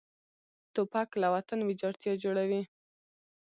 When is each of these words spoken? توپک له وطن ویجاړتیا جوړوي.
توپک 0.73 1.09
له 1.21 1.27
وطن 1.35 1.59
ویجاړتیا 1.63 2.13
جوړوي. 2.23 2.61